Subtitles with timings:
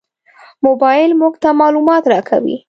[0.65, 2.55] موبایل موږ ته معلومات راکوي.